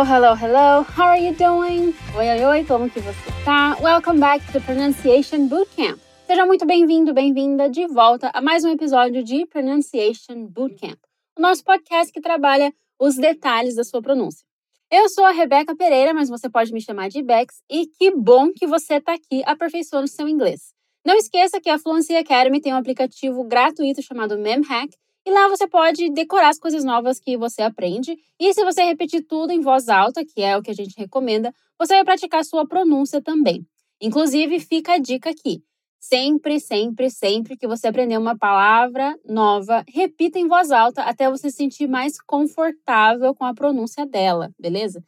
[0.00, 0.86] Hello, hello, hello.
[0.96, 1.94] How are you doing?
[2.16, 3.76] Oi, oi, oi, como que você tá?
[3.82, 6.00] Welcome back to Pronunciation Bootcamp.
[6.26, 10.98] Seja muito bem-vindo, bem-vinda de volta a mais um episódio de Pronunciation Bootcamp,
[11.36, 14.42] o nosso podcast que trabalha os detalhes da sua pronúncia.
[14.90, 18.50] Eu sou a Rebeca Pereira, mas você pode me chamar de Bex, e que bom
[18.56, 20.72] que você está aqui aperfeiçoando seu inglês.
[21.04, 24.96] Não esqueça que a Fluency Academy tem um aplicativo gratuito chamado MemHack,
[25.30, 28.18] e lá você pode decorar as coisas novas que você aprende.
[28.38, 31.54] E se você repetir tudo em voz alta, que é o que a gente recomenda,
[31.78, 33.64] você vai praticar sua pronúncia também.
[34.00, 35.62] Inclusive, fica a dica aqui.
[36.00, 41.48] Sempre, sempre, sempre que você aprender uma palavra nova, repita em voz alta até você
[41.48, 45.04] se sentir mais confortável com a pronúncia dela, beleza?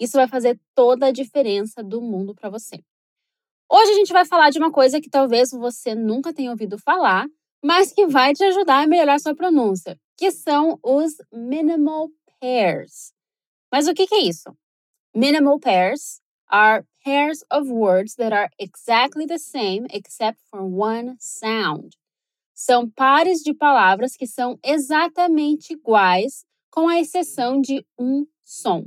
[0.00, 2.80] Isso vai fazer toda a diferença do mundo para você.
[3.70, 7.26] Hoje a gente vai falar de uma coisa que talvez você nunca tenha ouvido falar,
[7.66, 12.08] mas que vai te ajudar a melhorar sua pronúncia, que são os minimal
[12.40, 13.12] pairs.
[13.72, 14.56] Mas o que, que é isso?
[15.12, 21.96] Minimal pairs are pairs of words that are exactly the same except for one sound.
[22.54, 28.86] São pares de palavras que são exatamente iguais, com a exceção de um som.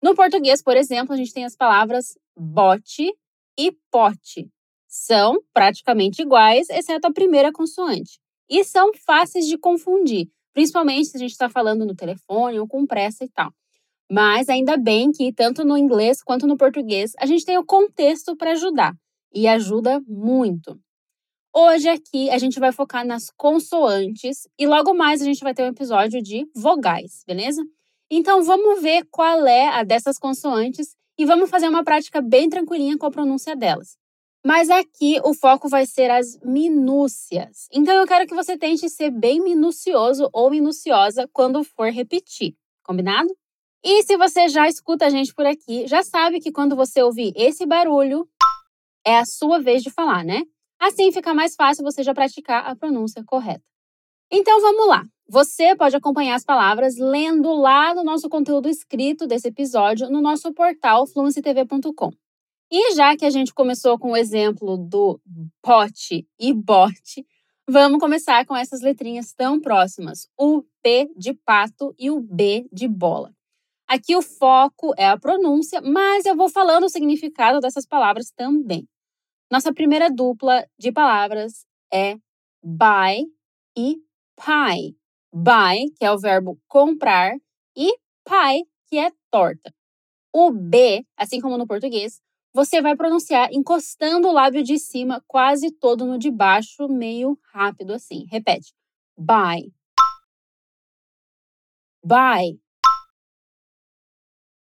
[0.00, 3.12] No português, por exemplo, a gente tem as palavras bote
[3.58, 4.48] e pote
[4.90, 8.18] são praticamente iguais, exceto a primeira consoante.
[8.48, 12.84] E são fáceis de confundir, principalmente se a gente está falando no telefone ou com
[12.84, 13.52] pressa e tal.
[14.10, 18.36] Mas ainda bem que, tanto no inglês quanto no português, a gente tem o contexto
[18.36, 18.92] para ajudar.
[19.32, 20.76] E ajuda muito.
[21.54, 25.62] Hoje aqui a gente vai focar nas consoantes e logo mais a gente vai ter
[25.62, 27.62] um episódio de vogais, beleza?
[28.10, 32.98] Então vamos ver qual é a dessas consoantes e vamos fazer uma prática bem tranquilinha
[32.98, 33.96] com a pronúncia delas.
[34.44, 37.68] Mas aqui o foco vai ser as minúcias.
[37.72, 43.28] Então eu quero que você tente ser bem minucioso ou minuciosa quando for repetir, combinado?
[43.84, 47.32] E se você já escuta a gente por aqui, já sabe que quando você ouvir
[47.36, 48.28] esse barulho,
[49.06, 50.42] é a sua vez de falar, né?
[50.78, 53.64] Assim fica mais fácil você já praticar a pronúncia correta.
[54.30, 55.02] Então vamos lá.
[55.28, 60.52] Você pode acompanhar as palavras lendo lá no nosso conteúdo escrito desse episódio no nosso
[60.52, 62.10] portal fluencytv.com.
[62.70, 65.20] E já que a gente começou com o exemplo do
[65.60, 67.26] pote e bote,
[67.68, 72.86] vamos começar com essas letrinhas tão próximas: o P de pato e o B de
[72.86, 73.34] bola.
[73.88, 78.86] Aqui o foco é a pronúncia, mas eu vou falando o significado dessas palavras também.
[79.50, 82.14] Nossa primeira dupla de palavras é
[82.62, 83.26] buy
[83.76, 83.96] e
[84.36, 84.96] pie.
[85.32, 87.32] Buy, que é o verbo comprar,
[87.76, 87.92] e
[88.24, 89.74] pie, que é torta.
[90.32, 92.20] O B, assim como no português,
[92.52, 97.92] você vai pronunciar encostando o lábio de cima quase todo no de baixo, meio rápido
[97.92, 98.26] assim.
[98.30, 98.72] Repete.
[99.16, 99.72] Bye.
[102.04, 102.58] Bye.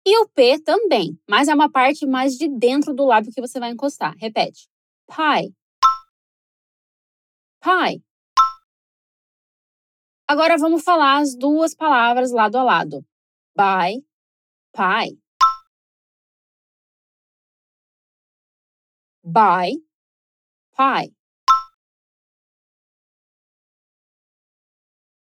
[0.06, 3.60] E o P também, mas é uma parte mais de dentro do lábio que você
[3.60, 4.16] vai encostar.
[4.18, 4.68] Repete.
[5.08, 5.54] Pie.
[7.62, 8.04] Pie.
[10.28, 13.06] Agora vamos falar as duas palavras lado a lado.
[13.56, 14.04] Bye,
[14.74, 15.21] pie.
[19.24, 19.78] By
[20.76, 21.14] pie.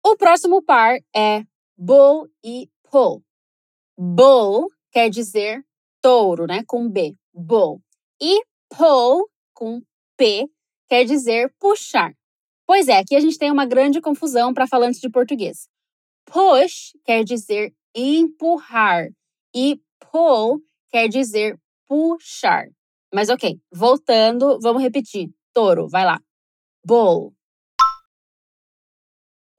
[0.06, 1.46] O próximo par é
[1.78, 3.24] bull e pull.
[3.98, 5.66] Bull quer dizer
[6.02, 6.64] touro, né?
[6.68, 7.16] Com B.
[7.34, 7.82] Bull.
[8.22, 9.82] E pull, com
[10.18, 10.48] P,
[10.88, 12.14] quer dizer puxar.
[12.66, 15.68] Pois é, aqui a gente tem uma grande confusão para falantes de português.
[16.26, 19.10] Push quer dizer empurrar
[19.56, 19.80] e
[20.12, 22.68] pull quer dizer puxar.
[23.14, 25.30] Mas ok, voltando, vamos repetir.
[25.54, 26.20] Touro, vai lá.
[26.84, 27.32] Bull.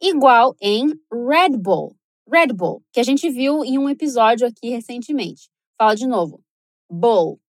[0.03, 1.97] Igual em Red Bull.
[2.29, 5.49] Red Bull, que a gente viu em um episódio aqui recentemente.
[5.79, 6.43] Fala de novo.
[6.91, 7.41] Bull.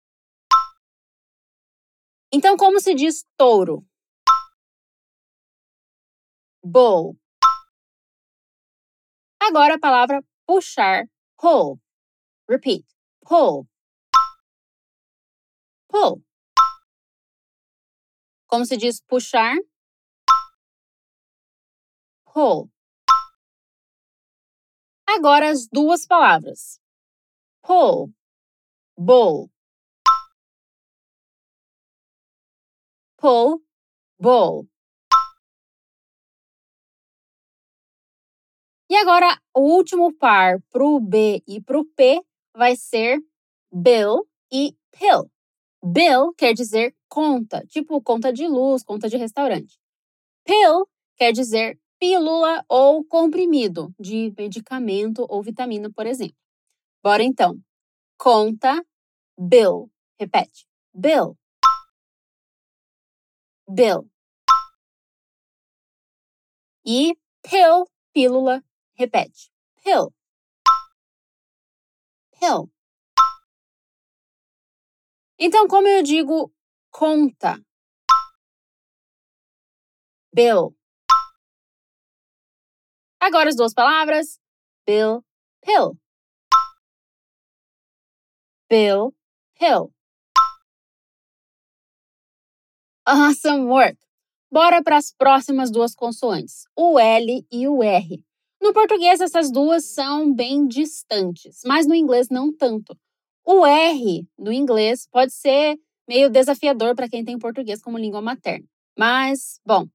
[2.31, 3.83] Então, como se diz touro?
[6.63, 7.17] Bull.
[9.41, 11.05] Agora a palavra puxar,
[11.39, 11.79] pull.
[12.47, 12.85] Repeat.
[13.27, 13.67] Pull
[15.95, 16.21] pull.
[18.47, 19.55] Como se diz puxar?
[22.25, 22.69] Pull.
[25.07, 26.81] Agora as duas palavras.
[27.63, 28.13] Pull,
[28.97, 29.49] bowl.
[33.17, 33.63] Pull,
[34.19, 34.67] bowl.
[38.89, 42.21] E agora o último par para o B e para o P
[42.53, 43.19] vai ser
[43.71, 45.34] bill e pill.
[45.87, 49.77] Bill quer dizer conta, tipo conta de luz, conta de restaurante.
[50.43, 56.35] Pill quer dizer pílula ou comprimido de medicamento ou vitamina, por exemplo.
[57.03, 57.59] Bora então.
[58.17, 58.83] conta,
[59.37, 59.91] bill.
[60.19, 60.65] Repete.
[60.93, 61.37] Bill.
[63.69, 64.09] Bill.
[66.83, 68.63] E pill, pílula.
[68.97, 69.51] Repete.
[69.83, 70.11] Pill.
[72.39, 72.74] Pill.
[75.37, 76.51] Então, como eu digo
[76.89, 77.61] conta?
[80.33, 80.75] Bill.
[83.19, 84.39] Agora as duas palavras.
[84.85, 85.25] Bill,
[85.61, 85.97] pill.
[88.69, 89.13] Bill,
[89.59, 89.91] pill.
[93.05, 93.97] Awesome work!
[94.51, 98.23] Bora para as próximas duas consoantes, o L e o R.
[98.61, 102.97] No português, essas duas são bem distantes, mas no inglês não tanto.
[103.47, 105.77] O R no inglês pode ser
[106.07, 108.65] meio desafiador para quem tem português como língua materna.
[108.97, 109.87] Mas, bom,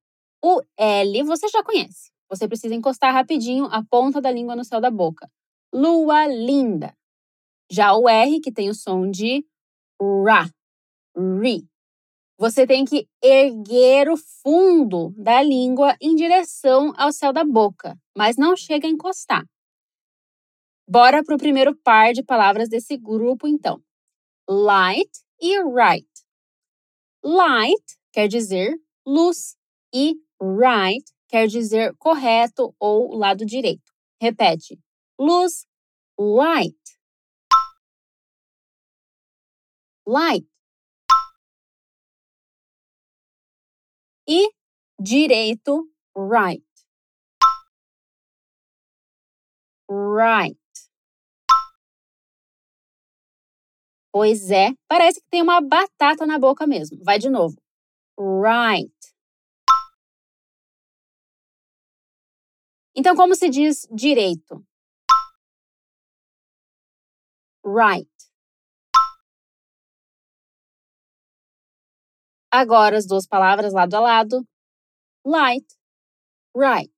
[0.43, 2.13] o L você já conhece.
[2.29, 5.29] Você precisa encostar rapidinho a ponta da língua no céu da boca.
[5.75, 6.95] Lua linda.
[7.71, 9.45] Já o R, que tem o som de
[10.01, 10.49] ra,
[11.43, 11.67] ri.
[12.39, 18.37] Você tem que erguer o fundo da língua em direção ao céu da boca, mas
[18.37, 19.45] não chega a encostar.
[20.93, 23.81] Bora para o primeiro par de palavras desse grupo, então.
[24.49, 25.09] Light
[25.41, 26.11] e right.
[27.23, 28.77] Light quer dizer
[29.07, 29.57] luz
[29.95, 33.93] e right quer dizer correto ou lado direito.
[34.21, 34.81] Repete.
[35.17, 35.65] Luz,
[36.19, 36.77] light.
[40.05, 40.45] Light.
[44.27, 44.51] E
[45.01, 46.65] direito, right.
[49.89, 50.70] Right.
[54.13, 56.99] Pois é, parece que tem uma batata na boca mesmo.
[57.05, 57.57] Vai de novo.
[58.19, 58.93] Right.
[62.95, 64.65] Então, como se diz direito?
[67.65, 68.11] Right.
[72.53, 74.45] Agora as duas palavras lado a lado.
[75.25, 75.67] Light,
[76.57, 76.93] right.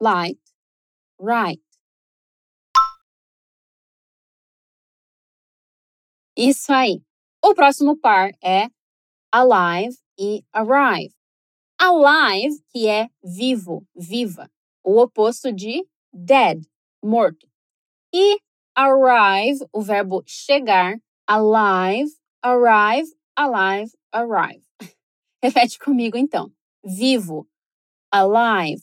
[0.00, 0.40] Light,
[1.18, 1.73] right.
[6.36, 7.00] Isso aí.
[7.44, 8.68] O próximo par é
[9.30, 11.14] alive e arrive.
[11.78, 14.50] Alive, que é vivo, viva,
[14.82, 16.60] o oposto de dead,
[17.02, 17.48] morto.
[18.12, 18.38] E
[18.74, 20.96] arrive, o verbo chegar,
[21.26, 24.64] alive, arrive, alive, arrive.
[25.42, 26.50] Repete comigo então.
[26.84, 27.46] Vivo,
[28.10, 28.82] alive.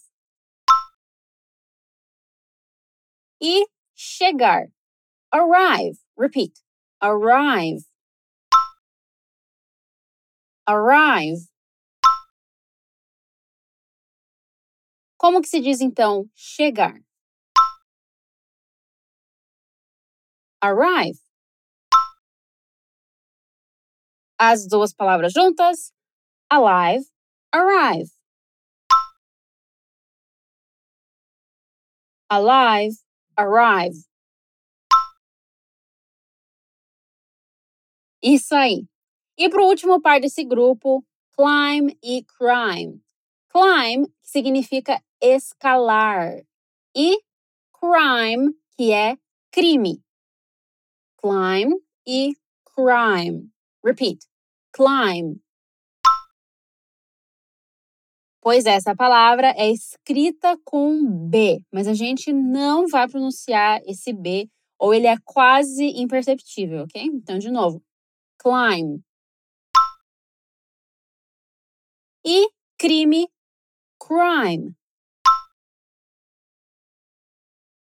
[3.42, 3.66] E
[3.96, 4.68] chegar,
[5.32, 5.98] arrive.
[6.18, 6.54] Repeat.
[7.02, 7.84] Arrive.
[10.68, 11.50] Arrive.
[15.18, 16.94] Como que se diz então chegar?
[20.62, 21.20] Arrive.
[24.40, 25.92] As duas palavras juntas.
[26.50, 27.06] Alive,
[27.52, 28.12] arrive.
[32.30, 32.96] Alive,
[33.36, 34.11] arrive.
[38.24, 38.86] Isso aí.
[39.38, 41.04] E para o último par desse grupo,
[41.36, 43.02] climb e crime.
[43.50, 46.44] Climb significa escalar
[46.96, 47.20] e
[47.74, 49.18] crime, que é
[49.52, 50.02] crime.
[51.18, 51.74] Climb
[52.08, 52.34] e
[52.76, 53.50] crime.
[53.84, 54.20] Repeat.
[54.72, 55.42] Climb.
[58.44, 64.50] Pois essa palavra é escrita com B, mas a gente não vai pronunciar esse B
[64.80, 67.04] ou ele é quase imperceptível, ok?
[67.04, 67.84] Então, de novo.
[68.42, 69.04] Climb.
[72.26, 73.28] E crime,
[74.00, 74.76] crime.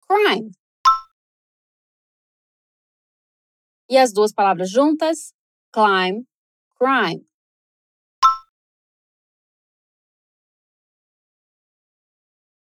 [0.09, 0.51] crime.
[3.89, 5.33] E as duas palavras juntas,
[5.71, 6.25] climb,
[6.77, 7.25] crime.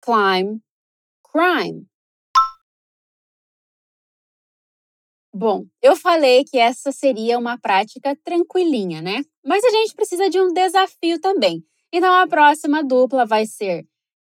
[0.01, 0.63] Climb,
[1.23, 1.92] crime.
[5.35, 9.23] Bom, eu falei que essa seria uma prática tranquilinha, né?
[9.43, 11.65] Mas a gente precisa de um desafio também.
[11.91, 13.87] Então a próxima dupla vai ser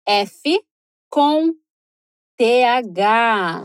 [0.06, 0.64] F
[1.10, 1.52] com
[2.36, 3.62] TH.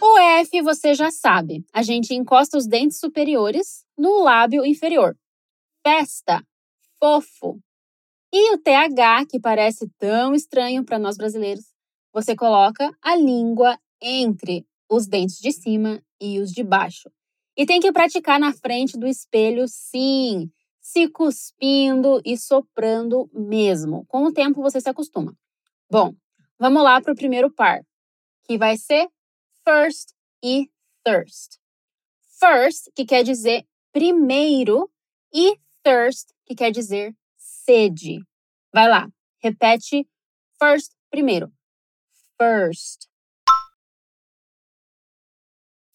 [0.00, 1.62] O F você já sabe.
[1.74, 5.14] A gente encosta os dentes superiores no lábio inferior.
[5.86, 6.42] Festa,
[6.98, 7.60] fofo.
[8.32, 11.69] E o TH, que parece tão estranho para nós brasileiros,
[12.12, 17.10] você coloca a língua entre os dentes de cima e os de baixo.
[17.56, 20.50] E tem que praticar na frente do espelho, sim
[20.80, 24.04] se cuspindo e soprando mesmo.
[24.06, 25.36] Com o tempo você se acostuma.
[25.90, 26.14] Bom,
[26.58, 27.80] vamos lá para o primeiro par,
[28.44, 29.08] que vai ser
[29.64, 30.10] first
[30.42, 30.68] e
[31.04, 31.58] thirst.
[32.40, 34.90] First, que quer dizer primeiro,
[35.32, 38.18] e thirst, que quer dizer sede.
[38.72, 39.08] Vai lá,
[39.42, 40.08] repete
[40.58, 41.52] first primeiro.
[42.40, 43.06] First.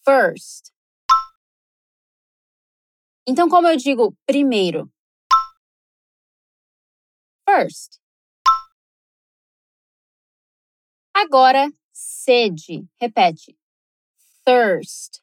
[0.04, 0.72] First.
[3.26, 4.88] Então, como eu digo primeiro?
[7.44, 8.00] First.
[11.12, 12.88] Agora, sede.
[13.00, 13.58] Repete.
[14.44, 15.20] Thirst.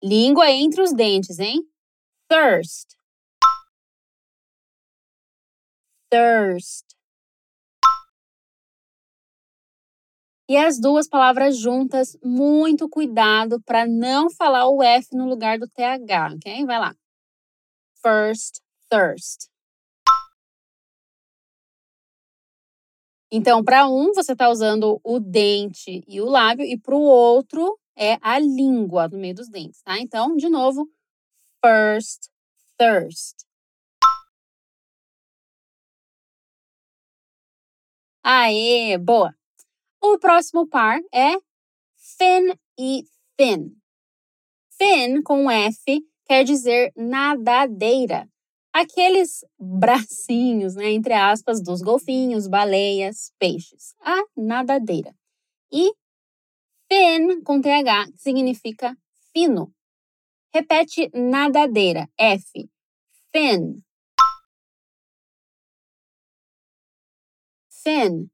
[0.00, 1.68] Língua entre os dentes, hein?
[2.28, 2.96] Thirst.
[6.08, 6.97] Thirst.
[10.50, 15.68] E as duas palavras juntas, muito cuidado para não falar o F no lugar do
[15.68, 16.64] TH, ok?
[16.64, 16.96] Vai lá.
[18.02, 19.50] First, thirst.
[23.30, 27.78] Então, para um, você está usando o dente e o lábio, e para o outro,
[27.94, 29.98] é a língua no meio dos dentes, tá?
[30.00, 30.88] Então, de novo,
[31.62, 32.30] first,
[32.78, 33.36] thirst.
[38.22, 39.34] Aê, boa!
[40.00, 41.34] O próximo par é
[41.96, 43.04] fin e
[43.36, 43.76] thin.
[44.70, 48.28] Fin com F quer dizer nadadeira.
[48.72, 53.94] Aqueles bracinhos, né, entre aspas, dos golfinhos, baleias, peixes.
[54.00, 55.14] A nadadeira.
[55.72, 55.92] E
[56.90, 58.96] fin com TH significa
[59.32, 59.72] fino.
[60.54, 62.08] Repete nadadeira.
[62.16, 62.70] F.
[63.32, 63.82] Fin.
[67.68, 68.30] Fin.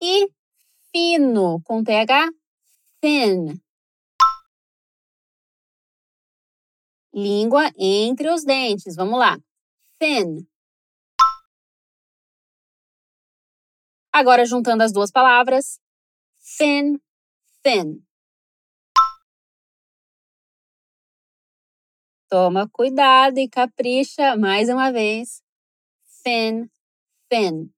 [0.00, 0.28] E
[0.92, 2.30] fino com TH,
[3.00, 3.60] thin.
[7.12, 8.94] Língua entre os dentes.
[8.94, 9.36] Vamos lá.
[9.98, 10.46] Thin.
[14.12, 15.80] Agora, juntando as duas palavras.
[16.56, 17.00] Thin,
[17.62, 18.04] thin.
[22.28, 25.42] Toma cuidado e capricha mais uma vez.
[26.22, 26.70] Thin,
[27.28, 27.72] thin.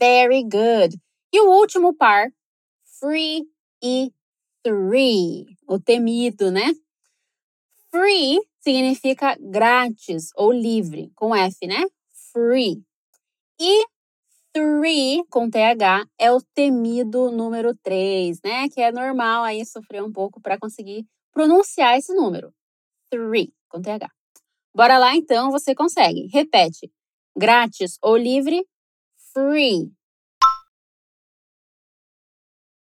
[0.00, 0.98] Very good.
[1.32, 2.28] E o último par,
[2.98, 3.44] free
[3.82, 4.10] e
[4.62, 6.72] three, o temido, né?
[7.90, 11.84] Free significa grátis ou livre, com F, né?
[12.32, 12.82] Free.
[13.60, 13.84] E
[14.52, 18.68] three, com TH, é o temido número 3, né?
[18.70, 22.52] Que é normal aí sofrer um pouco para conseguir pronunciar esse número.
[23.10, 24.08] Three, com TH.
[24.74, 26.28] Bora lá então, você consegue.
[26.32, 26.90] Repete.
[27.36, 28.64] Grátis ou livre,
[29.32, 29.92] free.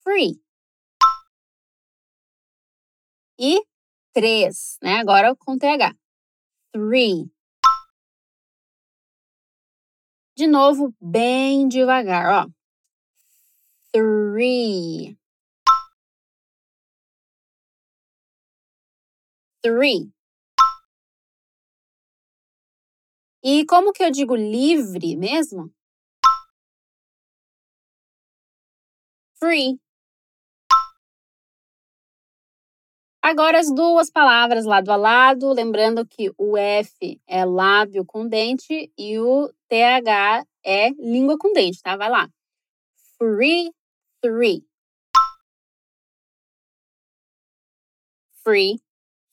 [0.02, 0.40] Free.
[3.38, 3.60] E
[4.12, 4.98] três, né?
[4.98, 5.96] Agora com TH.
[6.72, 7.30] Three.
[10.36, 12.50] De novo, bem devagar, ó.
[13.92, 15.18] Three.
[19.62, 20.12] Three.
[23.42, 25.72] E como que eu digo livre mesmo?
[29.40, 29.80] Free.
[33.22, 38.90] Agora as duas palavras lado a lado, lembrando que o F é lábio com dente
[38.96, 41.96] e o TH é língua com dente, tá?
[41.96, 42.28] Vai lá.
[43.18, 43.72] Free,
[44.22, 44.64] three.
[48.42, 48.80] Free,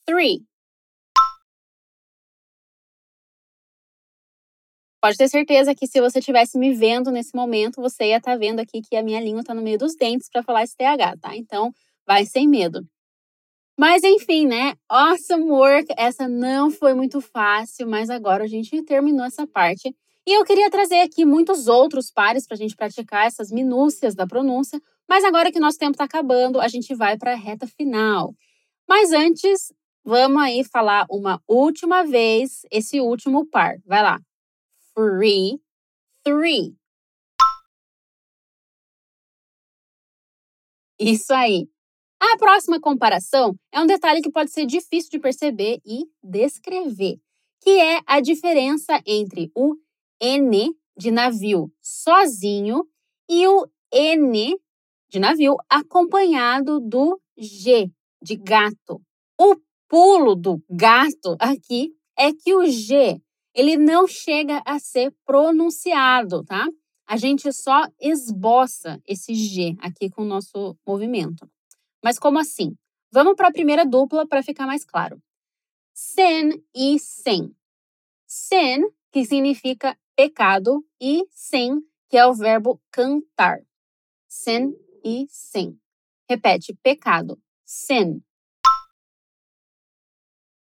[0.06, 0.44] three.
[5.00, 8.36] Pode ter certeza que se você estivesse me vendo nesse momento, você ia estar tá
[8.36, 11.16] vendo aqui que a minha língua está no meio dos dentes para falar esse TH,
[11.20, 11.36] tá?
[11.36, 11.72] Então,
[12.04, 12.84] vai sem medo.
[13.78, 14.74] Mas enfim, né?
[14.88, 15.86] Awesome work!
[15.96, 19.94] Essa não foi muito fácil, mas agora a gente terminou essa parte.
[20.26, 24.26] E eu queria trazer aqui muitos outros pares para a gente praticar essas minúcias da
[24.26, 28.34] pronúncia, mas agora que nosso tempo está acabando, a gente vai para a reta final.
[28.88, 29.72] Mas antes,
[30.04, 33.76] vamos aí falar uma última vez esse último par.
[33.86, 34.18] Vai lá
[34.98, 35.60] free,
[36.24, 36.74] three.
[40.98, 41.68] Isso aí.
[42.20, 47.20] A próxima comparação é um detalhe que pode ser difícil de perceber e descrever,
[47.62, 49.76] que é a diferença entre o
[50.20, 52.84] N de navio sozinho
[53.30, 54.58] e o N
[55.08, 57.88] de navio acompanhado do G
[58.20, 59.00] de gato.
[59.40, 59.54] O
[59.88, 63.22] pulo do gato aqui é que o G
[63.58, 66.64] ele não chega a ser pronunciado, tá?
[67.04, 71.50] A gente só esboça esse G aqui com o nosso movimento.
[72.04, 72.76] Mas como assim?
[73.10, 75.20] Vamos para a primeira dupla para ficar mais claro.
[75.92, 77.52] Sin e sing.
[78.28, 83.58] Sin, que significa pecado, e sing, que é o verbo cantar.
[84.28, 84.72] Sin
[85.04, 85.76] e sing.
[86.30, 87.40] Repete, pecado.
[87.64, 88.22] Sin.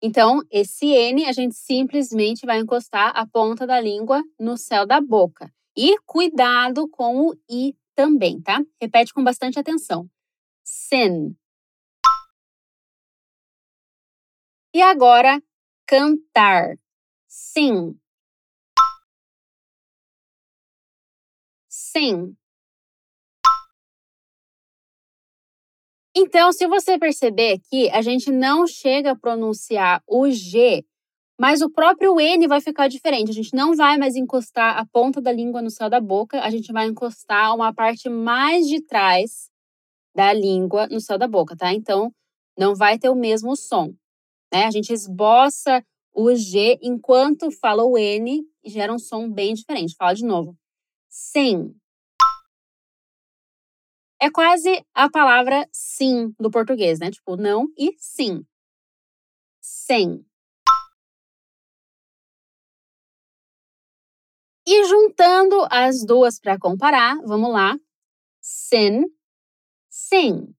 [0.01, 5.01] Então, esse N a gente simplesmente vai encostar a ponta da língua no céu da
[5.01, 5.51] boca.
[5.75, 8.61] E cuidado com o I também, tá?
[8.81, 10.09] Repete com bastante atenção.
[10.63, 11.35] Sin.
[14.73, 15.41] E agora,
[15.85, 16.77] cantar.
[17.27, 17.99] Sing.
[21.67, 22.38] Sing.
[26.21, 30.83] Então, se você perceber que a gente não chega a pronunciar o G,
[31.39, 33.31] mas o próprio N vai ficar diferente.
[33.31, 36.49] A gente não vai mais encostar a ponta da língua no céu da boca, a
[36.49, 39.49] gente vai encostar uma parte mais de trás
[40.13, 41.73] da língua no céu da boca, tá?
[41.73, 42.11] Então,
[42.57, 43.93] não vai ter o mesmo som.
[44.53, 44.65] Né?
[44.65, 45.81] A gente esboça
[46.13, 49.95] o G enquanto fala o N e gera um som bem diferente.
[49.97, 50.53] Fala de novo.
[51.07, 51.73] Sim.
[54.21, 57.09] É quase a palavra sim do português, né?
[57.09, 58.45] Tipo, não e sim.
[59.61, 60.25] Sim.
[64.67, 67.77] E juntando as duas para comparar, vamos lá.
[68.41, 69.05] Sin,
[69.89, 70.53] sing.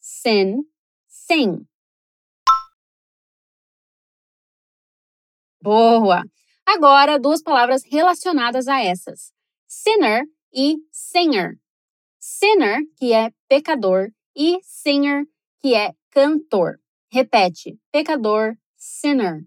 [0.00, 0.64] Sin,
[1.06, 1.66] sing.
[5.62, 6.22] Boa!
[6.66, 9.32] Agora, duas palavras relacionadas a essas
[9.70, 11.60] sinner e singer.
[12.18, 15.24] Sinner, que é pecador, e singer,
[15.60, 16.80] que é cantor.
[17.08, 19.46] Repete: pecador, sinner.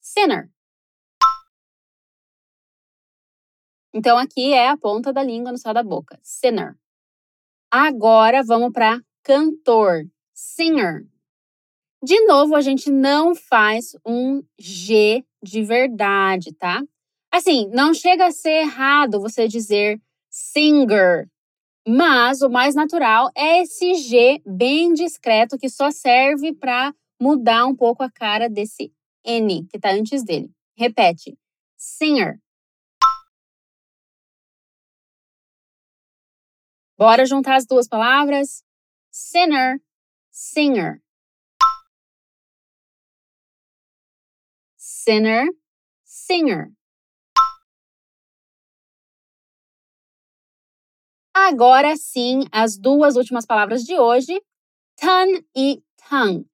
[0.00, 0.50] Sinner.
[3.94, 6.18] Então, aqui é a ponta da língua no céu da boca.
[6.22, 6.76] Sinner.
[7.70, 10.04] Agora vamos para cantor.
[10.34, 11.06] Singer.
[12.02, 16.82] De novo, a gente não faz um G de verdade, tá?
[17.32, 21.28] Assim, não chega a ser errado você dizer singer,
[21.86, 27.74] mas o mais natural é esse G bem discreto que só serve para mudar um
[27.74, 28.92] pouco a cara desse
[29.24, 30.50] N que está antes dele.
[30.76, 31.36] Repete:
[31.76, 32.38] singer.
[36.96, 38.62] Bora juntar as duas palavras?
[39.10, 39.80] Sinner,
[40.30, 41.00] singer.
[45.08, 45.48] Sinner,
[46.04, 46.70] singer.
[51.34, 54.38] Agora sim, as duas últimas palavras de hoje,
[55.00, 56.44] ton e tongue.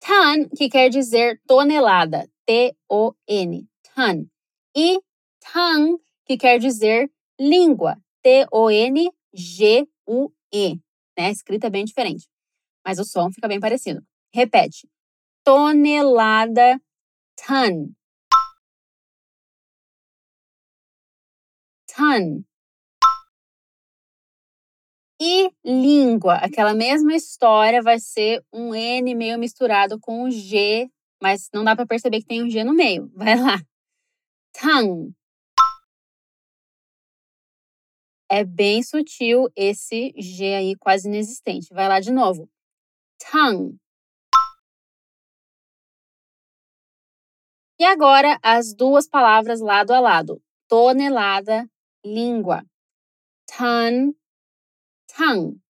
[0.00, 4.26] Ton, que quer dizer tonelada, T-O-N, ton.
[4.76, 5.00] E
[5.50, 5.96] tongue,
[6.26, 9.08] que quer dizer língua, T-O-N-G-U-E.
[11.18, 11.30] Né?
[11.30, 12.28] Escrita bem diferente,
[12.84, 14.02] mas o som fica bem parecido.
[14.30, 14.86] Repete.
[15.42, 16.78] Tonelada
[17.46, 17.94] ton
[21.86, 22.44] ton
[25.20, 30.88] e língua, aquela mesma história vai ser um N meio misturado com um G,
[31.20, 33.10] mas não dá para perceber que tem um G no meio.
[33.16, 33.60] Vai lá.
[34.52, 35.12] Tongue.
[38.30, 41.72] É bem sutil esse G aí, quase inexistente.
[41.72, 42.48] Vai lá de novo.
[43.30, 43.76] Tongue.
[47.80, 51.68] E agora as duas palavras lado a lado: tonelada,
[52.04, 52.64] língua.
[53.46, 54.12] Ton,
[55.16, 55.60] tongue.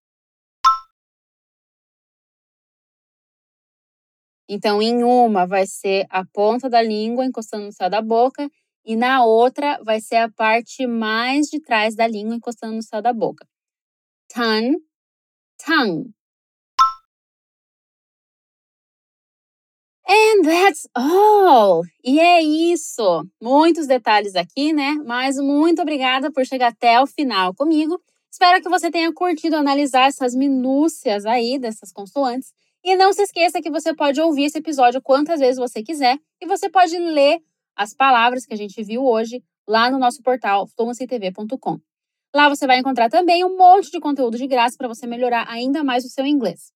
[4.48, 8.48] Então, em uma vai ser a ponta da língua encostando no céu da boca,
[8.86, 13.02] e na outra vai ser a parte mais de trás da língua encostando no céu
[13.02, 13.46] da boca.
[14.34, 14.76] Ton,
[15.64, 16.17] tongue.
[20.10, 21.82] And that's all!
[22.02, 23.26] E é isso!
[23.42, 24.94] Muitos detalhes aqui, né?
[25.04, 28.00] Mas muito obrigada por chegar até o final comigo.
[28.30, 32.54] Espero que você tenha curtido analisar essas minúcias aí dessas consoantes.
[32.82, 36.46] E não se esqueça que você pode ouvir esse episódio quantas vezes você quiser e
[36.46, 37.42] você pode ler
[37.76, 41.78] as palavras que a gente viu hoje lá no nosso portal fluencytv.com.
[42.34, 45.84] Lá você vai encontrar também um monte de conteúdo de graça para você melhorar ainda
[45.84, 46.72] mais o seu inglês.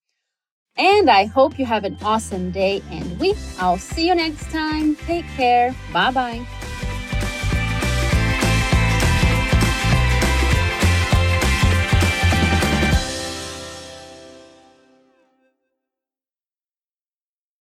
[0.76, 3.36] And I hope you have an awesome day and week.
[3.58, 4.96] I'll see you next time.
[4.96, 5.74] Take care.
[5.92, 6.46] Bye bye.